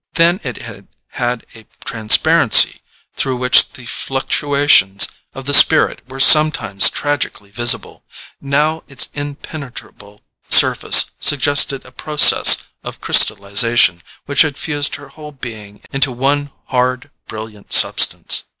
Then 0.15 0.39
it 0.41 0.63
had 0.63 0.87
had 1.09 1.45
a 1.53 1.67
transparency 1.85 2.81
through 3.15 3.37
which 3.37 3.69
the 3.73 3.85
fluctuations 3.85 5.07
of 5.35 5.45
the 5.45 5.53
spirit 5.53 6.01
were 6.09 6.19
sometimes 6.19 6.89
tragically 6.89 7.51
visible; 7.51 8.03
now 8.41 8.81
its 8.87 9.09
impenetrable 9.13 10.21
surface 10.49 11.11
suggested 11.19 11.85
a 11.85 11.91
process 11.91 12.63
of 12.83 12.99
crystallization 12.99 14.01
which 14.25 14.41
had 14.41 14.57
fused 14.57 14.95
her 14.95 15.09
whole 15.09 15.33
being 15.33 15.81
into 15.91 16.11
one 16.11 16.49
hard 16.69 17.11
brilliant 17.27 17.71
substance. 17.71 18.45